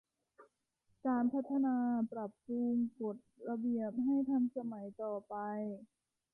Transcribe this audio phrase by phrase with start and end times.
[1.07, 1.77] การพัฒนา
[2.11, 3.17] ปรับปรุงกฎ
[3.49, 5.35] ระเบียบให้ทันสมัยต่อไป